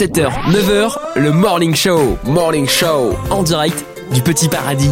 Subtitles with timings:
[0.00, 2.16] 7h, 9h, le Morning Show.
[2.24, 3.12] Morning Show.
[3.28, 3.84] En direct
[4.14, 4.88] du Petit Paradis.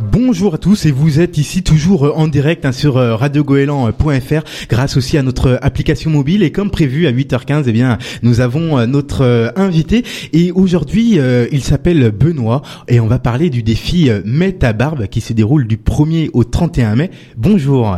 [0.00, 4.96] Bonjour à tous et vous êtes ici toujours en direct hein, sur euh, radiogoélan.fr grâce
[4.96, 8.86] aussi à notre application mobile et comme prévu à 8h15 eh bien nous avons euh,
[8.86, 10.02] notre euh, invité
[10.32, 11.18] et aujourd'hui
[11.52, 15.66] il s'appelle Benoît et on va parler du défi Mets ta barbe qui se déroule
[15.66, 17.10] du 1er au 31 mai.
[17.36, 17.94] Bonjour.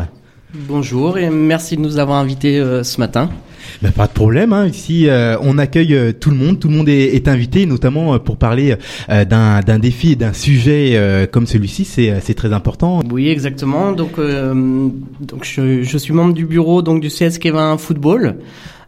[0.53, 3.31] Bonjour et merci de nous avoir invités ce matin.
[3.83, 4.53] Bah, pas de problème.
[4.53, 4.67] Hein.
[4.67, 6.59] Ici, euh, on accueille euh, tout le monde.
[6.59, 8.77] Tout le monde est, est invité, notamment euh, pour parler
[9.09, 11.85] d'un défi et d'un sujet comme celui-ci.
[11.85, 13.01] C'est très important.
[13.11, 13.93] Oui, exactement.
[13.93, 18.37] Donc, donc je, je, suis membre du bureau donc du CSK 20 Football.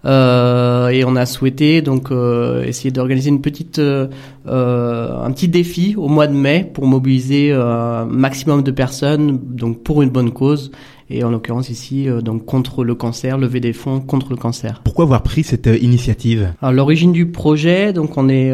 [0.05, 4.09] Euh, et on a souhaité donc euh, essayer d'organiser une petite euh,
[4.47, 10.03] un petit défi au mois de mai pour mobiliser un maximum de personnes donc pour
[10.03, 10.73] une bonne cause.
[11.11, 14.81] Et en l'occurrence ici donc contre le cancer, lever des fonds contre le cancer.
[14.85, 16.53] Pourquoi avoir pris cette initiative?
[16.63, 18.53] Alors l'origine du projet, donc on est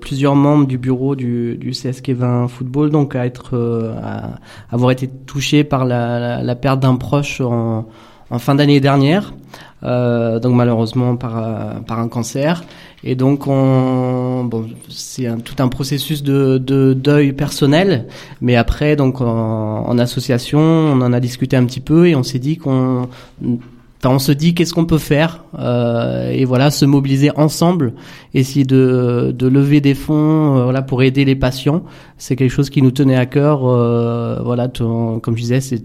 [0.00, 3.58] plusieurs membres du bureau du, du CSK 20 Football, donc à être
[4.02, 4.38] à
[4.70, 7.86] avoir été touchés par la, la, la perte d'un proche en,
[8.30, 9.34] en fin d'année dernière.
[9.34, 12.64] euh, donc malheureusement par euh, par un cancer.
[13.04, 18.06] Et donc on bon c'est tout un processus de, de deuil personnel,
[18.40, 22.22] mais après donc en, en, association on en a discuté un petit peu et on
[22.22, 23.08] s'est dit qu'on
[24.10, 27.94] on se dit qu'est-ce qu'on peut faire euh, et voilà se mobiliser ensemble,
[28.34, 31.84] essayer de, de lever des fonds euh, voilà pour aider les patients.
[32.18, 33.66] C'est quelque chose qui nous tenait à cœur.
[33.66, 35.82] Euh, voilà, comme je disais, c'est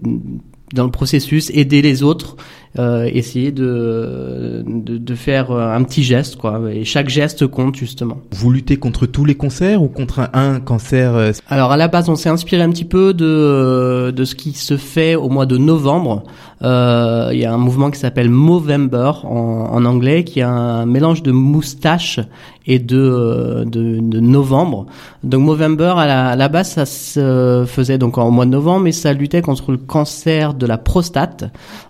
[0.74, 2.42] dans le processus aider les autres euh,
[2.76, 6.60] essayer de, de, de faire un petit geste quoi.
[6.72, 8.18] Et chaque geste compte justement.
[8.30, 12.08] Vous luttez contre tous les cancers ou contre un, cancer euh, alors à la base
[12.08, 15.56] on s'est inspiré un petit peu de de ce qui se fait au mois de
[15.56, 16.24] novembre.
[16.62, 20.86] Euh, il y a un mouvement qui s'appelle Movember en, en anglais qui est un
[20.86, 22.20] mélange de moustache
[22.68, 24.86] et de, euh, de, de, novembre.
[25.24, 28.92] Donc Movember, à la, la, base, ça se faisait donc en mois de novembre, mais
[28.92, 31.46] ça luttait contre le cancer de la prostate.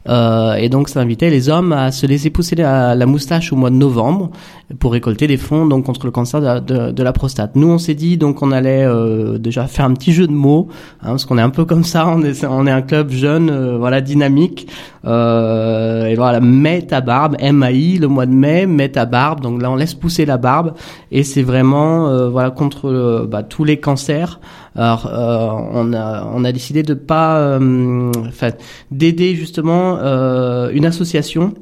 [0.09, 3.57] Euh, et donc ça invitait les hommes à se laisser pousser la, la, moustache au
[3.57, 4.31] mois de novembre
[4.79, 7.57] pour récolter des fonds donc contre le cancer de, de, de la prostate.
[7.57, 10.69] Nous, on s'est dit donc on allait euh, déjà faire un petit jeu de mots,
[11.03, 13.77] hein, parce qu'on est un peu comme ça, on est, on est un club jeune,
[13.77, 14.69] voilà, dynamique.
[15.05, 19.41] Et voilà, mets ta barbe, M-A-I, le mois de mai, mets ta barbe.
[19.41, 20.68] Donc là, on laisse pousser la barbe
[21.11, 24.41] et c'est vraiment euh, voilà contre euh, bah, tous les cancers.
[24.75, 28.51] Alors euh, on a décidé de pas enfin
[28.91, 31.55] d'aider justement une association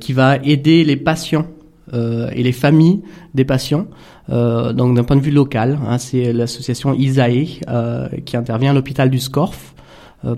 [0.00, 1.46] qui va aider les patients
[1.92, 3.02] et les familles
[3.34, 3.86] des patients.
[4.28, 7.60] donc d'un point de vue local, hein, c'est l'association Isae
[8.24, 9.74] qui intervient à l'hôpital du Scorf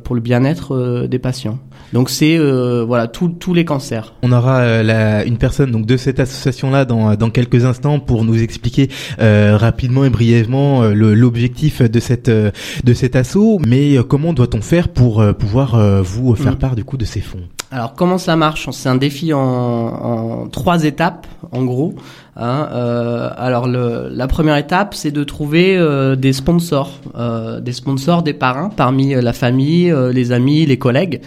[0.04, 1.58] pour le bien-être des patients.
[1.92, 4.14] Donc c'est euh, voilà tous les cancers.
[4.22, 7.98] On aura euh, la, une personne donc de cette association là dans, dans quelques instants
[7.98, 8.88] pour nous expliquer
[9.20, 13.58] euh, rapidement et brièvement l'objectif de cette de cet assaut.
[13.66, 16.58] Mais comment doit-on faire pour pouvoir vous faire mm.
[16.58, 17.40] part du coup de ces fonds?
[17.70, 18.70] Alors comment ça marche?
[18.72, 21.94] C'est un défi en, trois étapes en gros.
[22.34, 28.22] Hein, euh, alors la première étape, c'est de trouver euh, des sponsors, euh, des sponsors,
[28.22, 31.20] des parrains parmi la famille, les amis, les collègues,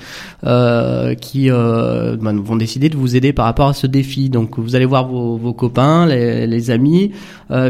[1.21, 4.29] qui ben, vont décider de vous aider par rapport à ce défi.
[4.29, 7.11] Donc vous allez voir vos, copains, les, amis,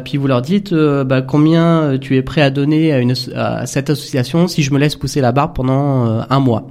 [0.05, 2.93] puis vous leur dites bah, combien tu es prêt à donner
[3.35, 6.67] à cette association si je me laisse pousser la barbe pendant un mois?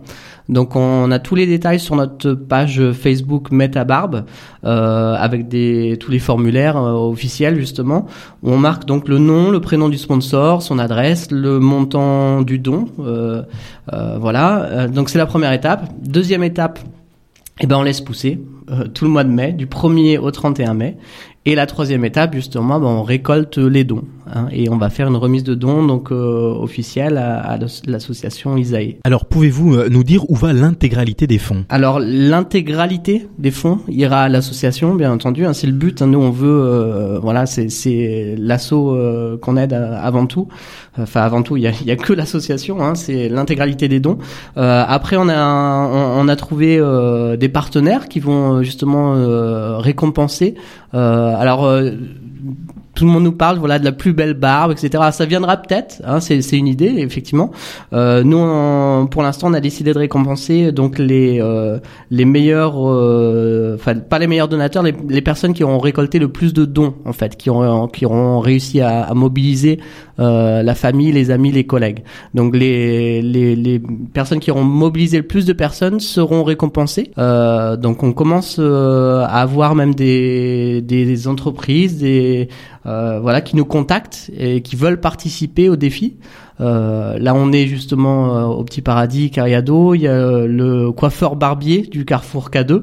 [0.48, 4.24] Donc on a tous les détails sur notre page Facebook Metabarbe
[4.64, 5.48] euh, avec
[5.98, 8.06] tous les formulaires euh, officiels justement
[8.42, 12.88] on marque donc le nom, le prénom du sponsor, son adresse, le montant du don.
[12.98, 13.42] Euh,
[13.92, 14.88] euh voilà.
[14.88, 15.88] Donc c'est la première étape.
[16.02, 16.78] Deuxième étape,
[17.60, 18.40] eh ben on laisse pousser
[18.94, 20.96] tout le mois de mai, du 1er au 31 mai.
[21.46, 24.04] Et la troisième étape, justement, ben, on récolte les dons
[24.34, 28.96] hein, et on va faire une remise de dons donc euh, officielle à, l'association Isaïe.
[29.04, 31.64] Alors, pouvez-vous euh, nous dire où va l'intégralité des fonds?
[31.68, 35.44] Alors, l'intégralité des fonds ira à l'association, bien entendu.
[35.44, 36.02] Hein, c'est le but.
[36.02, 38.96] Hein, nous, on veut, euh, voilà, c'est l'assaut
[39.40, 40.48] qu'on aide avant tout.
[40.98, 42.82] Enfin, avant tout, il y a, y a, que l'association.
[42.82, 44.18] Hein, c'est l'intégralité des dons.
[44.56, 46.80] après, on a on, on, a trouvé
[47.38, 49.14] des partenaires qui vont justement
[49.78, 50.54] récompenser.
[50.94, 51.92] Euh, alors, euh,
[53.00, 55.04] tout le monde nous parle voilà de la plus belle barbe, etc.
[55.10, 57.50] Ça viendra peut-être, hein, c'est une idée effectivement.
[57.94, 61.42] Euh, nous, pour l'instant, on a décidé de récompenser donc les
[62.10, 66.52] les meilleurs, enfin pas les meilleurs donateurs, les, les personnes qui ont récolté le plus
[66.52, 69.80] de dons en fait, qui ont qui auront réussi à, à mobiliser
[70.18, 72.00] la famille, les amis, les collègues.
[72.34, 73.80] Donc les, les les
[74.12, 77.12] personnes qui auront mobilisé le plus de personnes seront récompensées.
[77.16, 82.48] donc on commence à avoir même des des entreprises, des
[82.86, 82.89] euh,
[83.20, 86.16] voilà, qui nous contactent et qui veulent participer au défi.
[86.60, 89.94] Euh, là, on est justement euh, au Petit Paradis, Cariado.
[89.94, 92.82] Il y a le coiffeur barbier du Carrefour K2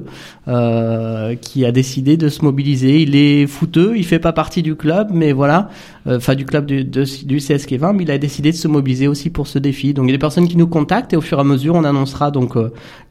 [1.40, 3.02] qui a décidé de se mobiliser.
[3.02, 5.68] Il est fouteux, il fait pas partie du club, mais voilà,
[6.06, 9.28] enfin du club du, du CSK 20, mais il a décidé de se mobiliser aussi
[9.28, 9.92] pour ce défi.
[9.92, 11.74] Donc il y a des personnes qui nous contactent et au fur et à mesure,
[11.74, 12.56] on annoncera donc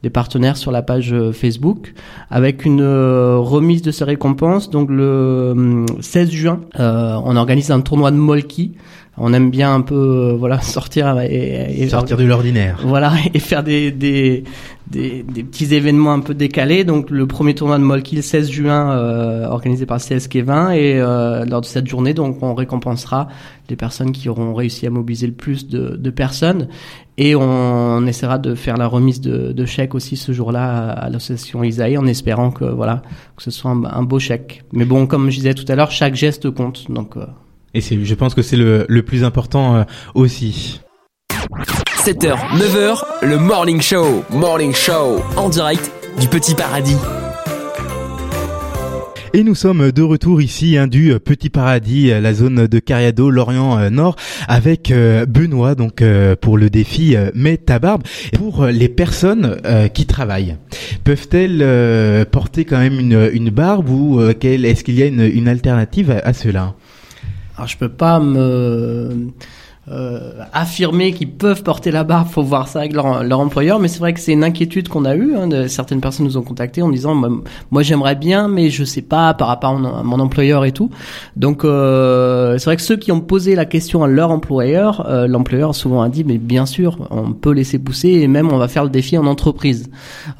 [0.02, 1.94] des partenaires sur la page Facebook
[2.28, 4.68] avec une remise de ces récompenses.
[4.68, 8.72] Donc le 16 juin, on organise un tournoi de Molki
[9.20, 12.80] on aime bien un peu euh, voilà sortir et, sortir de l'ordinaire.
[12.84, 14.44] Voilà et faire des, des,
[14.86, 16.84] des, petits événements un peu décalés.
[16.84, 21.00] Donc le premier tournoi de Molki le 16 juin euh, organisé par CSK 20 et
[21.00, 23.28] euh, lors de cette journée donc on récompensera
[23.68, 26.68] les personnes qui auront réussi à mobiliser le plus de, de personnes
[27.18, 31.64] et on, essaiera de faire la remise de, de chèques aussi ce jour-là à, l'association
[31.64, 33.02] Isaïe en espérant que voilà
[33.36, 34.62] que ce soit un, beau chèque.
[34.72, 37.16] Mais bon comme je disais tout à l'heure chaque geste compte donc
[37.74, 39.84] et c'est, je pense que c'est le, le plus important euh,
[40.14, 40.80] aussi.
[42.04, 44.24] 7h, 9h, le Morning Show.
[44.30, 46.96] Morning Show, en direct du Petit Paradis.
[49.34, 53.78] Et nous sommes de retour ici hein, du Petit Paradis, la zone de Cariado, Lorient
[53.78, 54.16] euh, Nord,
[54.48, 56.02] avec euh, Benoît donc
[56.40, 58.02] pour le défi Mets ta barbe.
[58.32, 59.60] Pour les personnes
[59.92, 60.56] qui travaillent,
[61.04, 66.10] peuvent-elles porter quand même une, une barbe ou est-ce qu'il y a une, une alternative
[66.10, 66.74] à, à cela?
[67.58, 69.30] Alors je peux pas me
[69.90, 73.78] euh, affirmer qu'ils peuvent porter la barbe, faut voir ça avec leur, leur employeur.
[73.80, 75.34] Mais c'est vrai que c'est une inquiétude qu'on a eue.
[75.36, 77.14] Hein, de, certaines personnes nous ont contacté en disant
[77.70, 80.90] moi j'aimerais bien, mais je sais pas par rapport à mon, employeur et tout.
[81.36, 85.26] Donc euh, c'est vrai que ceux qui ont posé la question à leur employeur, euh,
[85.26, 88.68] l'employeur souvent a dit mais bien sûr on peut laisser pousser et même on va
[88.68, 89.90] faire le défi en entreprise.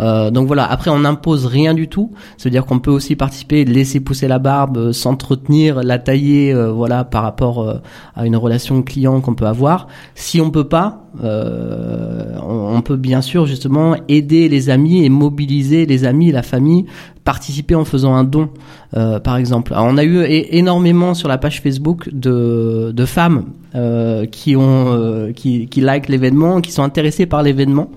[0.01, 0.65] Euh, donc voilà.
[0.71, 2.13] Après on n'impose rien du tout.
[2.37, 7.81] C'est-à-dire qu'on peut aussi participer, laisser pousser la barbe, s'entretenir, la tailler, voilà par rapport
[8.15, 9.87] à une relation client qu'on peut avoir.
[10.15, 15.87] Si on peut pas, euh, on, peut bien sûr justement aider les amis et mobiliser
[15.87, 16.87] les amis, la famille,
[17.25, 18.51] participer en faisant un don,
[18.97, 19.73] euh, par exemple.
[19.77, 23.45] on a eu énormément sur la page Facebook de, de femmes
[23.75, 27.91] euh, qui ont qui, qui like l'événement, qui sont intéressées par l'événement,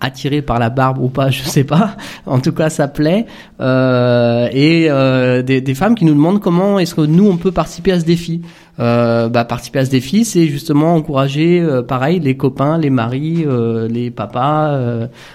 [0.00, 1.96] attirées par la barbe ou pas, je sais pas.
[2.26, 3.26] En tout cas, ça plaît.
[3.60, 4.88] et
[5.44, 8.04] des, des femmes qui nous demandent comment est-ce que nous on peut participer à ce
[8.04, 8.42] défi.
[8.80, 13.44] Euh, bah, participer à ce défi, c'est justement encourager, euh, pareil, les copains, les maris,
[13.46, 14.78] euh, les papas,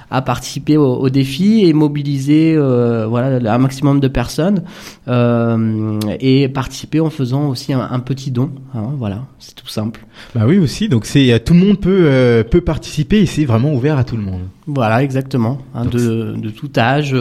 [0.09, 4.63] à participer au, défi et mobiliser, voilà, un maximum de personnes
[5.07, 8.51] et participer en faisant aussi un, petit don.
[8.73, 10.05] Hein, voilà, c'est tout simple.
[10.33, 13.97] Bah oui aussi, donc c'est tout le monde peut peut participer et c'est vraiment ouvert
[13.97, 14.41] à tout le monde.
[14.67, 17.15] Voilà, exactement, hein, de, de tout âge.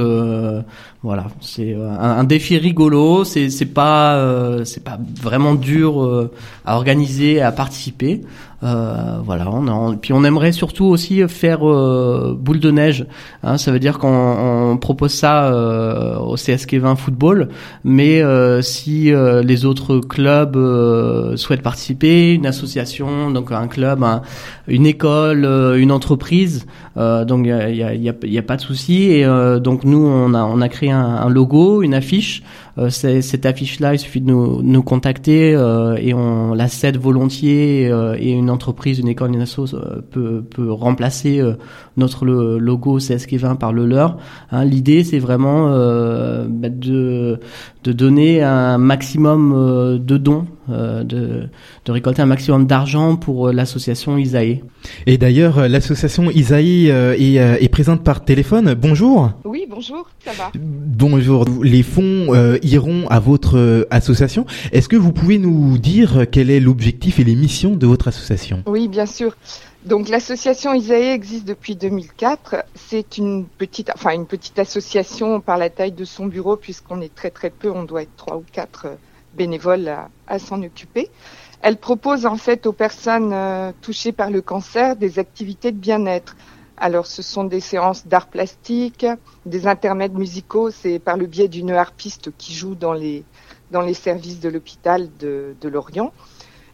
[1.05, 3.25] Voilà, c'est euh, un, défi rigolo.
[3.25, 6.33] C'est c'est pas euh, c'est pas vraiment dur euh,
[6.65, 8.23] à organiser, à participer.
[8.65, 13.07] Euh, voilà, on puis on aimerait surtout aussi faire euh, boule de neige.
[13.43, 17.49] Hein, ça veut dire qu'on propose ça euh, au CSK 20 football,
[17.85, 18.23] mais
[18.63, 20.57] si les autres clubs
[21.37, 24.05] souhaitent participer, une association, donc un club,
[24.69, 25.45] une école,
[25.77, 29.11] une entreprise, donc il y a, y, a, y a, pas de souci.
[29.11, 29.27] Et
[29.61, 32.43] donc nous on a on a créé un, un logo, une affiche.
[32.77, 37.89] Euh, cette affiche-là, il suffit de nous, nous contacter euh, et on la cède volontiers
[37.91, 39.77] euh, et une entreprise, une école, une asso
[40.11, 41.43] peut, peut remplacer
[41.97, 44.19] notre logo CSK20 par le leur.
[44.51, 47.39] Hein, L'idée, c'est vraiment bah, de,
[47.85, 51.49] de donner un maximum de dons, de,
[51.85, 54.63] de récolter un maximum d'argent pour l'association Isaïe.
[55.07, 58.75] Et d'ailleurs, l'association Isaïe est, est présente par téléphone.
[58.75, 59.33] Bonjour.
[59.45, 60.51] Oui, bonjour, ça va.
[60.55, 61.45] Bonjour.
[61.63, 62.29] Les fonds
[62.63, 64.47] iront à votre euh, association.
[64.73, 68.63] Est-ce que vous pouvez nous dire quel est l'objectif et les missions de votre association?
[68.67, 69.37] Oui, bien sûr.
[69.85, 72.57] Donc l'association Isaïe existe depuis 2004.
[72.75, 77.15] C'est une petite, enfin une petite association par la taille de son bureau puisqu'on est
[77.15, 77.71] très très peu.
[77.71, 78.95] On doit être trois ou quatre euh,
[79.35, 79.93] bénévoles
[80.27, 81.11] à, s'en occuper.
[81.61, 86.37] Elle propose en fait aux personnes euh, touchées par le cancer des activités de bien-être.
[86.77, 89.07] Alors, ce sont des séances d'art plastique,
[89.47, 90.71] des intermèdes musicaux.
[90.71, 93.25] C'est par le biais d'une harpiste qui joue dans les,
[93.71, 96.13] dans les services de l'hôpital de, de Lorient.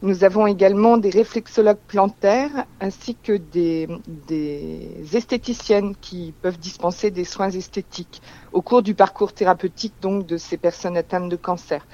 [0.02, 7.25] Nous avons également des réflexologues plantaires ainsi que des, des, esthéticiennes qui peuvent dispenser des
[7.26, 8.23] soins esthétiques
[8.55, 11.87] au cours du parcours thérapeutique donc de ces personnes atteintes de cancer.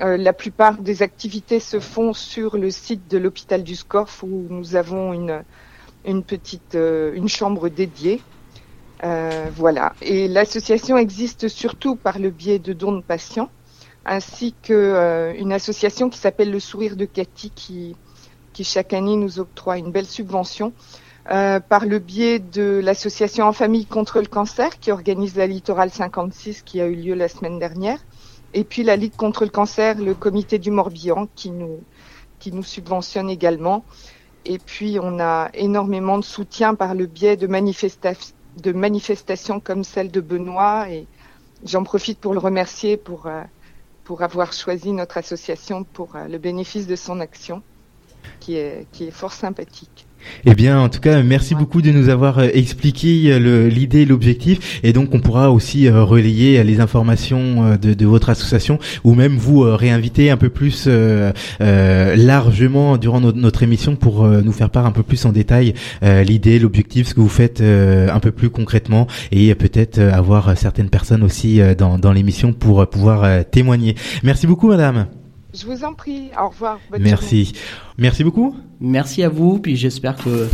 [0.00, 4.46] Euh, la plupart des activités se font sur le site de l'hôpital du Scorf où
[4.48, 5.42] nous avons une,
[6.04, 8.20] une petite euh, une chambre dédiée.
[9.04, 9.92] Euh, voilà.
[10.02, 13.50] Et l'association existe surtout par le biais de dons de patients
[14.04, 17.94] ainsi qu'une euh, association qui s'appelle Le Sourire de Cathy qui,
[18.62, 20.72] chaque année nous octroie une belle subvention.
[21.26, 26.62] Par le biais de l'association En Famille contre le cancer qui organise la Littoral 56
[26.62, 27.98] qui a eu lieu la semaine dernière.
[28.54, 31.80] Et puis la Ligue contre le cancer, le comité du Morbihan qui nous,
[32.38, 33.84] qui nous subventionne également.
[34.44, 38.12] Et puis on a énormément de soutien par le biais de, manifesta
[38.56, 40.90] de manifestations comme celle de Benoît.
[40.90, 41.06] Et
[41.64, 43.42] j'en profite pour le remercier pour, euh,
[44.04, 47.62] pour avoir choisi notre association pour euh, le bénéfice de son action,
[48.40, 50.07] qui est, qui est fort sympathique.
[50.44, 54.80] Eh bien, en tout cas, merci beaucoup de nous avoir euh, expliqué euh, l'idée, l'objectif,
[54.82, 59.60] et donc on pourra aussi relayer les informations de, de, votre association, ou même vous
[59.60, 64.92] réinviter un peu plus euh, largement durant notre, notre émission pour nous faire part un
[64.92, 69.54] peu plus en détail l'idée, l'objectif, ce que vous faites un peu plus concrètement, et
[69.54, 73.94] peut-être avoir certaines personnes aussi dans, dans l'émission pour pouvoir témoigner.
[74.22, 75.06] Merci beaucoup, madame.
[75.60, 76.30] Je vous en prie.
[76.40, 76.78] Au revoir.
[77.00, 77.52] Merci.
[77.96, 78.56] Merci beaucoup.
[78.80, 79.58] Merci à vous.
[79.58, 80.48] Puis j'espère que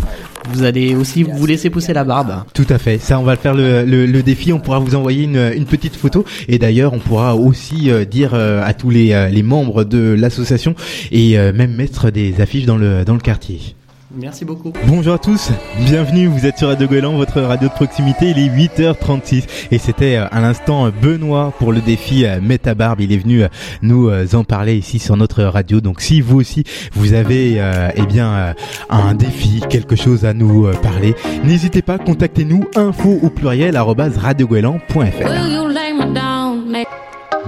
[0.50, 2.44] vous allez aussi vous laisser pousser la barbe.
[2.54, 2.98] Tout à fait.
[2.98, 4.52] Ça, on va faire le, le, défi.
[4.52, 6.24] On pourra vous envoyer une, une petite photo.
[6.48, 9.98] Et d'ailleurs, on pourra aussi euh, dire euh, à tous les, euh, les membres de
[9.98, 10.74] l'association
[11.12, 13.74] et même mettre des affiches dans le, dans le quartier.
[14.16, 14.72] Merci beaucoup.
[14.86, 15.50] Bonjour à tous,
[15.86, 20.16] bienvenue, vous êtes sur Radio Goéland, votre radio de proximité, il est 8h36 et c'était
[20.16, 23.48] euh, à l'instant Benoît pour le défi euh, Métabarbe, il est venu euh,
[23.82, 27.60] nous en parler ici sur notre radio, donc si vous aussi vous avez
[27.96, 28.54] eh bien
[28.90, 35.83] un défi, quelque chose à nous parler, n'hésitez pas, contactez-nous info au pluriel radiogoéland.fr.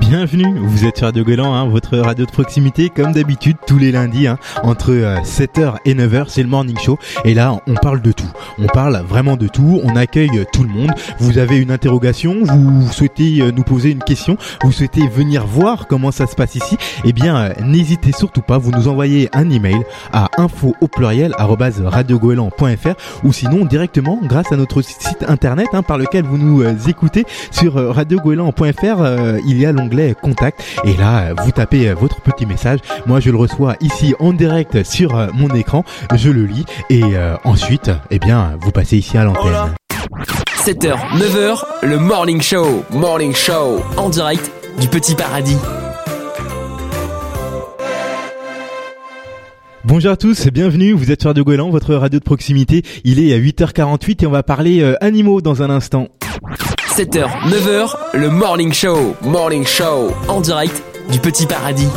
[0.08, 3.90] Bienvenue, vous êtes sur Radio Goéland, hein, votre radio de proximité, comme d'habitude, tous les
[3.90, 6.96] lundis, hein, entre 7h euh, et 9h, c'est le morning show.
[7.24, 8.30] Et là, on parle de tout.
[8.60, 10.92] On parle vraiment de tout, on accueille tout le monde.
[11.18, 15.88] Vous avez une interrogation, vous souhaitez euh, nous poser une question, vous souhaitez venir voir
[15.88, 19.50] comment ça se passe ici, eh bien, euh, n'hésitez surtout pas, vous nous envoyez un
[19.50, 19.82] email
[20.12, 25.98] à info au pluriel radiogoéland.fr ou sinon directement grâce à notre site internet hein, par
[25.98, 31.92] lequel vous nous écoutez sur radiogoéland.fr, il y a l'onglet contact et là vous tapez
[31.92, 32.80] votre petit message.
[33.06, 35.84] Moi je le reçois ici en direct sur euh, mon écran,
[36.14, 39.74] je le lis et euh, ensuite eh bien vous passez ici à l'antenne.
[40.64, 42.84] 7h, 9h, le Morning Show.
[42.90, 44.50] Morning Show en direct
[44.80, 45.58] du Petit Paradis.
[49.84, 52.82] Bonjour à tous, bienvenue, vous êtes sur Radio Goéland, votre radio de proximité.
[53.04, 56.08] Il est à 8h48 et on va parler euh, animaux dans un instant.
[56.96, 59.14] 7h, 9h, le Morning Show.
[59.20, 61.88] Morning Show en direct du Petit Paradis.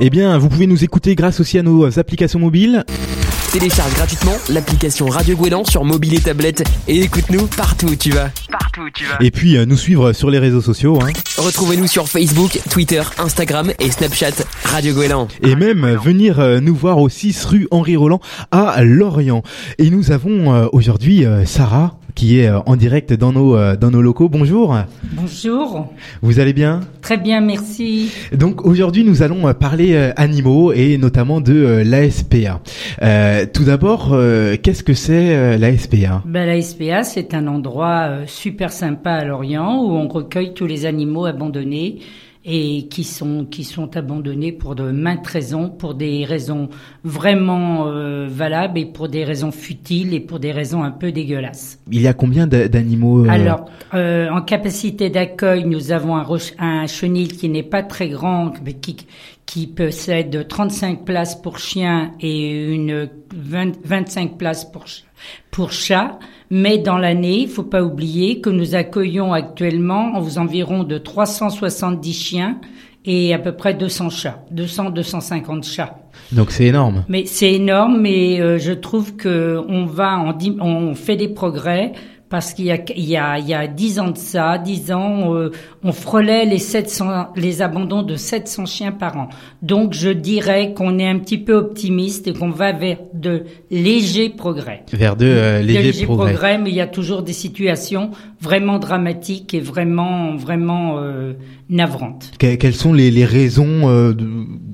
[0.00, 2.84] Eh bien, vous pouvez nous écouter grâce aussi à nos applications mobiles.
[3.52, 8.30] Télécharge gratuitement l'application Radio Gouélan sur mobile et tablette et écoute-nous partout où tu vas.
[8.50, 9.16] Partout où tu vas.
[9.20, 10.98] Et puis euh, nous suivre sur les réseaux sociaux.
[11.00, 11.12] Hein.
[11.38, 15.28] Retrouvez-nous sur Facebook, Twitter, Instagram et Snapchat Radio Gouélan.
[15.42, 19.42] Et même venir euh, nous voir au 6 rue Henri Roland à Lorient.
[19.78, 23.92] Et nous avons euh, aujourd'hui Sarah qui est euh, en direct dans nos euh, dans
[23.92, 24.28] nos locaux.
[24.28, 24.76] Bonjour.
[25.12, 25.86] Bonjour.
[26.20, 26.80] Vous allez bien?
[27.00, 28.10] Très bien, merci.
[28.36, 32.60] Donc aujourd'hui, nous allons euh, parler animaux et notamment de l'ASPA.
[33.52, 34.16] tout d'abord,
[34.62, 40.08] qu'est-ce que c'est l'ASPA ben, L'ASPA, c'est un endroit super sympa à Lorient où on
[40.08, 42.00] recueille tous les animaux abandonnés
[42.44, 46.68] et qui sont qui sont abandonnés pour de maintes raisons, pour des raisons
[47.04, 51.78] vraiment euh, valables et pour des raisons futiles et pour des raisons un peu dégueulasses.
[51.90, 53.28] Il y a combien d'animaux euh...
[53.28, 56.26] Alors, euh, en capacité d'accueil, nous avons un,
[56.58, 58.96] un chenil qui n'est pas très grand, mais qui
[59.48, 64.84] qui possède 35 places pour chiens et une 20, 25 places pour
[65.50, 66.18] pour chats.
[66.50, 72.60] Mais dans l'année, il faut pas oublier que nous accueillons actuellement environ de 370 chiens
[73.06, 75.98] et à peu près 200 chats, 200-250 chats.
[76.30, 77.04] Donc c'est énorme.
[77.08, 81.92] Mais c'est énorme, mais euh, je trouve que on va, on, on fait des progrès
[82.28, 84.92] parce qu'il y a il y a il y a dix ans de ça, dix
[84.92, 85.50] ans, euh,
[85.82, 89.28] on frôlait les 700 les abandons de 700 chiens par an.
[89.62, 94.28] Donc je dirais qu'on est un petit peu optimiste et qu'on va vers de légers
[94.28, 94.84] progrès.
[94.92, 96.58] Vers de, euh, De légers, progrès.
[96.58, 101.32] mais il y a toujours des situations vraiment dramatiques et vraiment vraiment euh,
[101.68, 102.30] navrantes.
[102.38, 104.26] Que- quelles sont les, les raisons euh, de...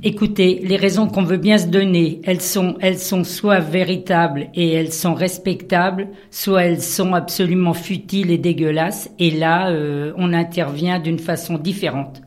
[0.03, 4.73] Écoutez, les raisons qu'on veut bien se donner, elles sont, elles sont soit véritables et
[4.73, 9.11] elles sont respectables, soit elles sont absolument futiles et dégueulasses.
[9.19, 12.21] Et là, euh, on intervient d'une façon différente.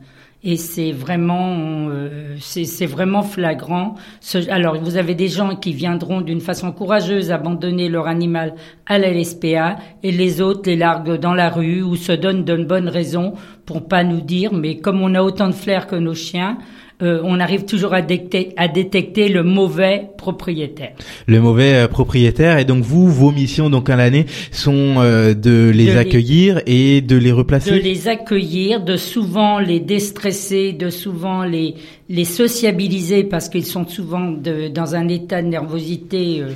[0.44, 3.96] Et c'est vraiment, euh, c'est c'est vraiment flagrant.
[4.20, 8.54] Ce- alors, vous avez des gens qui viendront d'une façon courageuse abandonner leur animal
[8.86, 12.54] à la LSPA et les autres les larguent dans la rue ou se donnent de
[12.64, 13.34] bonnes raisons
[13.68, 14.50] pour pas nous dire.
[14.62, 16.56] Mais comme on a autant de flair que nos chiens,
[17.00, 20.94] euh, on arrive toujours à détecter, à détecter le mauvais propriétaire.
[21.34, 25.70] le mauvais euh, propriétaire et donc vous vos missions donc à l'année sont euh, de
[25.78, 27.70] les De les- accueillir et de les replacer?
[27.70, 31.74] De les accueillir, de souvent les déstresser, de souvent les
[32.10, 36.48] les sociabiliser parce qu'ils sont souvent de- dans un état de nervosité euh,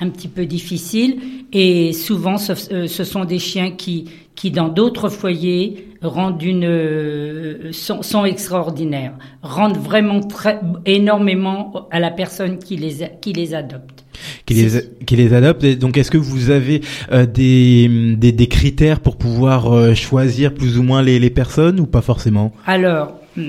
[0.00, 1.18] un petit peu difficile
[1.52, 6.64] et souvent ce, euh, ce sont des chiens qui qui dans d'autres foyers rendent une
[6.64, 13.32] euh, sont, sont extraordinaires, rendent vraiment très énormément à la personne qui les a- qui
[13.32, 14.04] les adopte.
[14.46, 14.68] qui les
[15.06, 19.16] qui les adoptent et donc est-ce que vous avez euh, des, des des critères pour
[19.16, 22.52] pouvoir euh, choisir plus ou moins les les personnes ou pas forcément?
[22.66, 23.42] Alors, mm,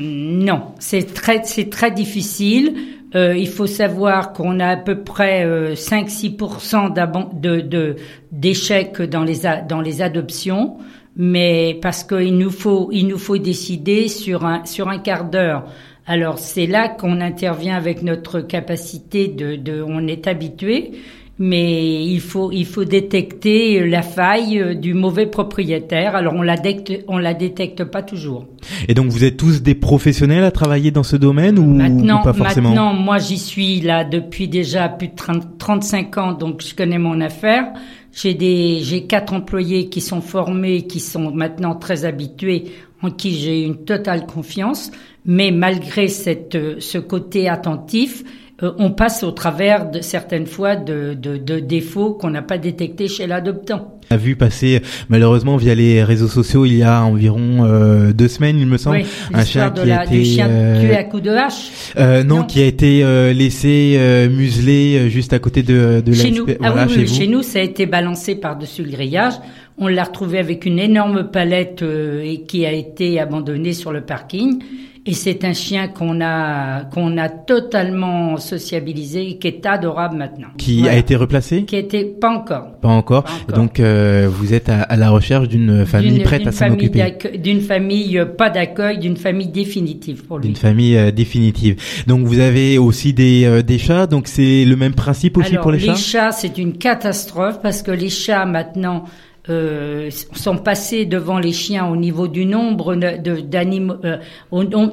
[0.50, 2.74] non, c'est très, c'est très difficile.
[3.16, 7.96] Euh, il faut savoir qu'on a à peu près euh, 5-6% d'aban- de,
[8.32, 10.78] d'échecs dans les, dans les adoptions,
[11.16, 15.66] mais parce qu'il nous faut, il nous faut décider sur un, sur un quart d'heure.
[16.06, 20.92] Alors c'est là qu'on intervient avec notre capacité de, de on est habitué,
[21.40, 26.16] mais il faut il faut détecter la faille euh, du mauvais propriétaire.
[26.16, 28.46] Alors on la détecte, on la détecte pas toujours.
[28.90, 32.24] et donc vous êtes tous des professionnels à travailler dans ce domaine ou, Maintenant, ou
[32.24, 36.62] pas forcément maintenant, moi j'y suis là depuis déjà plus de 30 35 ans, donc
[36.62, 37.68] je connais mon affaire.
[38.12, 42.66] J'ai des, j'ai quatre employés qui sont formés, qui sont maintenant très habitués,
[43.02, 44.92] en qui j'ai une totale confiance.
[45.26, 48.24] Mais malgré cette, euh, ce côté attentif,
[48.64, 52.58] euh, on passe au travers de certaines fois de, de, de défauts qu'on n'a pas
[52.58, 53.96] détectés chez l'adoptant.
[54.12, 58.28] On a vu passer malheureusement via les réseaux sociaux il y a environ euh, deux
[58.28, 60.96] semaines il me semble Oui, un de qui la, a été du chien euh, tué
[60.98, 61.70] à coups de hache.
[61.98, 62.44] euh, non, Non.
[62.44, 66.46] qui a été euh, laissé euh, muselé juste à côté de, de chez la nous.
[66.50, 67.14] Ah voilà, oui, chez vous.
[67.14, 69.34] chez nous, ça a été balancé par-dessus le grillage.
[69.80, 74.02] On l'a retrouvé avec une énorme palette euh, et qui a été abandonnée sur le
[74.02, 74.60] parking.
[75.06, 80.50] Et c'est un chien qu'on a qu'on a totalement sociabilisé et qui est adorable maintenant.
[80.58, 80.94] qui Voilà.
[80.94, 81.64] a été replacé?
[81.64, 82.74] Qui était pas encore.
[82.82, 83.24] Pas encore.
[83.24, 83.56] Pas encore.
[83.58, 87.16] Donc euh, vous êtes à, à la recherche d'une famille prête à s'en occuper.
[87.42, 90.48] D'une famille euh, pas d'accueil, d'une famille définitive pour lui.
[90.48, 91.78] D'une famille euh, définitive.
[92.06, 94.06] Donc vous avez aussi des euh, des chats.
[94.06, 96.32] Donc c'est le même principe aussi Alors, pour les, chats.
[96.34, 99.06] c'est une catastrophe parce que les chats maintenant
[99.50, 104.18] euh, sont passés devant les chiens au niveau du nombre d'animaux, euh,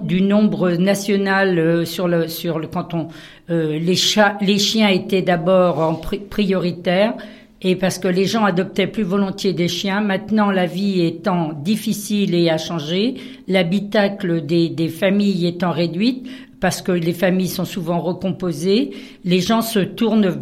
[0.03, 3.09] du nombre national euh, sur le sur le canton.
[3.51, 7.15] Euh, les chats, les chiens étaient d'abord en pri- prioritaire.
[7.63, 12.35] Et parce que les gens adoptaient plus volontiers des chiens, maintenant la vie étant difficile
[12.35, 13.15] et a changé,
[13.49, 16.27] l'habitacle des, des familles étant réduite,
[16.67, 18.91] parce que les familles sont souvent recomposées,
[19.25, 20.41] les gens se tournent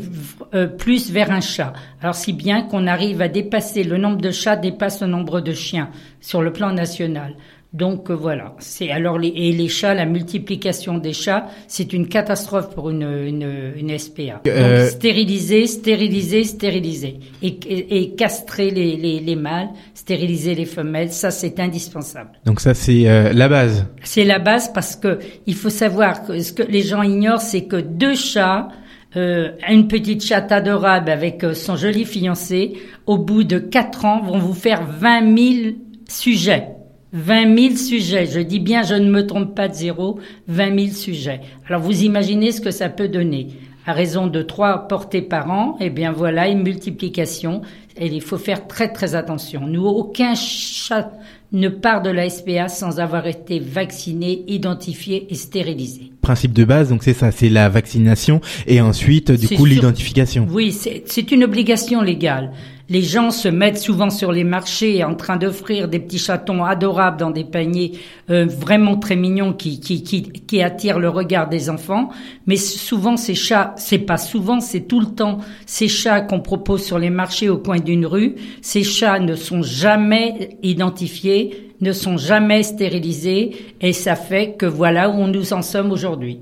[0.54, 1.74] euh, plus vers un chat.
[2.00, 5.52] Alors si bien qu'on arrive à dépasser le nombre de chats dépasse le nombre de
[5.52, 5.90] chiens
[6.22, 7.34] sur le plan national.
[7.74, 12.06] Donc euh, voilà, c'est alors les, et les chats, la multiplication des chats, c'est une
[12.06, 14.40] catastrophe pour une une, une SPA.
[14.46, 20.66] Euh, Donc stériliser, stériliser, stériliser et, et, et castrer les, les les mâles, stériliser les
[20.66, 22.30] femelles, ça c'est indispensable.
[22.46, 23.86] Donc ça c'est euh, la base.
[24.04, 27.64] C'est la base parce que il faut savoir que ce que les gens ignorent, c'est
[27.64, 28.68] que deux chats,
[29.16, 32.74] euh, une petite chatte adorable avec euh, son joli fiancé,
[33.06, 35.76] au bout de quatre ans, vont vous faire 20 000
[36.08, 36.68] sujets.
[37.14, 38.26] 20 000 sujets.
[38.26, 40.18] Je dis bien, je ne me trompe pas de zéro.
[40.48, 41.40] 20 000 sujets.
[41.68, 43.48] Alors vous imaginez ce que ça peut donner.
[43.86, 47.62] À raison de trois portées par an, eh bien voilà une multiplication.
[47.96, 49.66] Et il faut faire très très attention.
[49.68, 51.12] Nous, aucun chat
[51.52, 56.10] ne part de la SPA sans avoir été vacciné, identifié et stérilisé.
[56.20, 56.88] Principe de base.
[56.88, 60.48] Donc c'est ça, c'est la vaccination et ensuite du coup l'identification.
[60.50, 62.50] Oui, c'est une obligation légale.
[62.90, 67.18] Les gens se mettent souvent sur les marchés en train d'offrir des petits chatons adorables
[67.18, 67.92] dans des paniers
[68.28, 72.10] euh, vraiment très mignons qui, qui, qui, qui attirent le regard des enfants.
[72.46, 76.84] Mais souvent ces chats, c'est pas souvent, c'est tout le temps ces chats qu'on propose
[76.84, 78.34] sur les marchés au coin d'une rue.
[78.60, 85.08] Ces chats ne sont jamais identifiés, ne sont jamais stérilisés et ça fait que voilà
[85.08, 86.40] où nous en sommes aujourd'hui.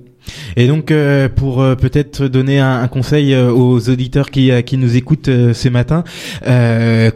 [0.56, 4.96] Et donc euh, pour euh, peut-être donner un, conseil euh, aux auditeurs qui, qui nous
[4.96, 6.04] écoutent ce matin,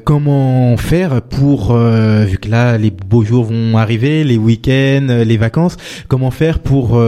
[0.05, 5.77] comment faire pour vu que là les beaux jours vont arriver, les week-ends, les vacances,
[6.09, 7.01] comment faire pour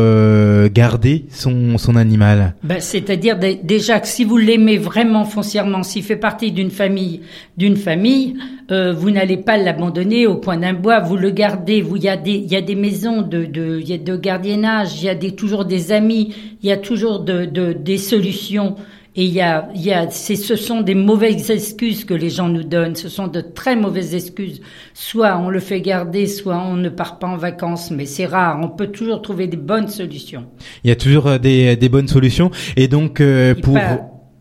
[0.70, 2.54] garder son son animal?
[2.62, 7.20] Ben, c'est-à-dire déjà que si vous l'aimez vraiment foncièrement, s'il fait partie d'une famille,
[7.56, 8.36] d'une famille,
[8.70, 11.80] vous n'allez pas l'abandonner au coin d'un bois, vous le gardez.
[11.80, 15.08] Vous il y y a des maisons de de y a de gardiennage, il y
[15.08, 18.76] a des toujours des amis, il y a toujours de, de des solutions.
[19.16, 22.48] Et il y a, il y a, ce sont des mauvaises excuses que les gens
[22.48, 22.94] nous donnent.
[22.94, 24.60] Ce sont de très mauvaises excuses.
[24.94, 27.90] Soit on le fait garder, soit on ne part pas en vacances.
[27.90, 28.60] Mais c'est rare.
[28.62, 30.44] On peut toujours trouver des bonnes solutions.
[30.84, 32.52] Il y a toujours euh, des, des bonnes solutions.
[32.76, 33.76] Et donc euh, pour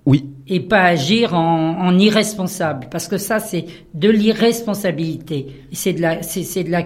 [0.05, 0.25] oui.
[0.47, 5.47] Et pas agir en, en irresponsable, parce que ça c'est de l'irresponsabilité.
[5.73, 6.83] C'est de la, c'est de la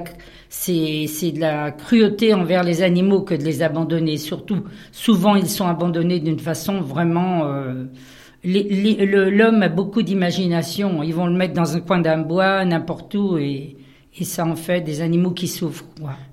[0.54, 4.18] c'est de la cruauté envers les animaux que de les abandonner.
[4.18, 7.46] Surtout, souvent ils sont abandonnés d'une façon vraiment.
[7.46, 7.86] Euh,
[8.44, 11.04] L'homme a beaucoup d'imagination.
[11.04, 13.78] Ils vont le mettre dans un coin d'un bois, n'importe où, et
[14.20, 15.86] et ça en fait des animaux qui souffrent.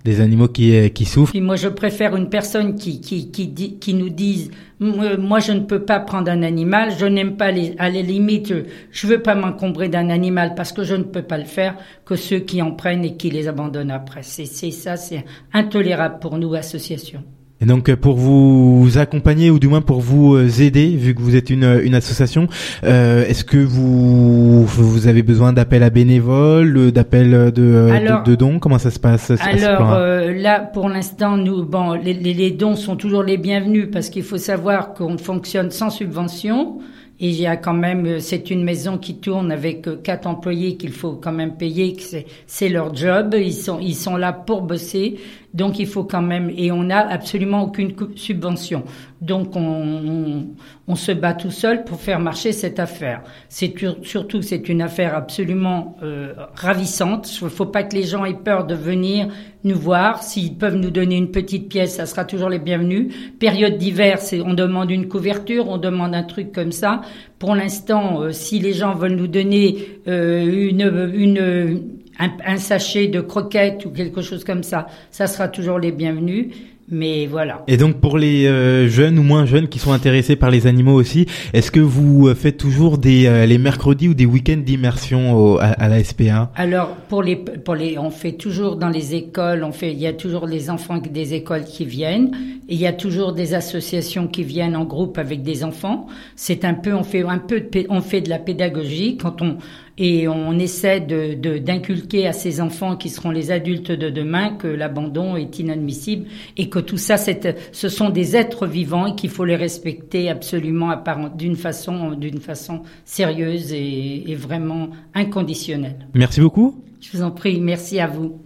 [0.04, 1.30] Des animaux qui, euh, qui souffrent.
[1.30, 5.52] Puis moi, je préfère une personne qui, qui, qui, dit, qui nous dise, moi, je
[5.52, 8.52] ne peux pas prendre un animal, je n'aime pas les, à la limite,
[8.90, 12.16] je veux pas m'encombrer d'un animal parce que je ne peux pas le faire, que
[12.16, 14.22] ceux qui en prennent et qui les abandonnent après.
[14.22, 17.22] C'est ça, c'est intolérable pour nous, associations.
[17.60, 21.20] Et donc euh, pour vous accompagner ou du moins pour vous euh, aider, vu que
[21.20, 22.46] vous êtes une, une association,
[22.84, 28.60] euh, est-ce que vous vous avez besoin d'appels à bénévoles, d'appels de, de, dons?
[28.60, 33.22] Comment ça se passe Alors là, pour l'instant, nous, bon, les, les, dons sont toujours
[33.22, 36.78] les bienvenus parce qu'il faut savoir qu'on fonctionne sans subvention.
[37.20, 40.92] Et il y a quand même, c'est une maison qui tourne avec quatre employés qu'il
[40.92, 42.02] faut quand même payer, que
[42.46, 43.34] c'est leur job.
[43.36, 45.18] Ils sont, ils sont là pour bosser.
[45.54, 48.84] Donc il faut quand même, et on n'a absolument aucune subvention.
[49.22, 50.46] Donc on,
[50.86, 53.22] on, se bat tout seul pour faire marcher cette affaire.
[53.48, 57.28] C'est surtout c'est une affaire absolument euh, ravissante.
[57.40, 59.28] Il faut pas que les gens aient peur de venir
[59.64, 60.22] nous voir.
[60.22, 63.12] S'ils peuvent nous donner une petite pièce, ça sera toujours les bienvenus.
[63.40, 67.00] Période d'hiver, on demande une couverture, on demande un truc comme ça.
[67.38, 73.20] Pour l'instant, euh, si les gens veulent nous donner euh, une, une un, sachet de
[73.20, 76.48] croquettes ou quelque chose comme ça, ça sera toujours les bienvenus.
[76.90, 77.64] Mais voilà.
[77.66, 80.94] Et donc pour les euh, jeunes ou moins jeunes qui sont intéressés par les animaux
[80.94, 85.58] aussi, est-ce que vous euh, faites toujours des euh, les mercredis ou des week-ends d'immersion
[85.58, 89.64] à, à, la SPA Alors pour les pour les on fait toujours dans les écoles,
[89.64, 92.30] on fait il y a toujours les enfants des écoles qui viennent
[92.70, 96.06] et il y a toujours des associations qui viennent en groupe avec des enfants.
[96.36, 99.58] C'est un peu on fait un peu de, on fait de la pédagogie quand on
[99.98, 104.68] et on essaie de, d'inculquer à ces enfants qui seront les adultes de demain que
[104.68, 109.30] l'abandon est inadmissible et que tout ça, c'est, ce sont des êtres vivants et qu'il
[109.30, 110.94] faut les respecter absolument
[111.36, 116.06] d'une façon, d'une façon sérieuse et, et vraiment inconditionnelle.
[116.14, 116.76] Merci beaucoup.
[117.00, 118.40] Je vous en prie, merci à vous.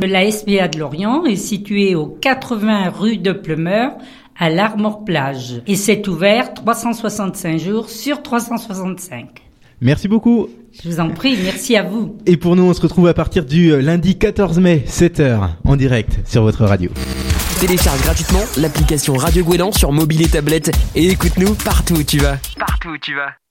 [0.00, 3.92] La SPA de Lorient est située au 80 rue de Plumeur
[4.38, 9.45] à l'Armor Plage et c'est ouvert 365 jours sur 365.
[9.80, 10.48] Merci beaucoup.
[10.82, 12.16] Je vous en prie, merci à vous.
[12.26, 15.76] Et pour nous, on se retrouve à partir du euh, lundi 14 mai, 7h, en
[15.76, 16.90] direct sur votre radio.
[17.60, 22.36] Télécharge gratuitement l'application Radio Gouélan sur mobile et tablette et écoute-nous partout où tu vas.
[22.58, 23.36] Partout où tu vas.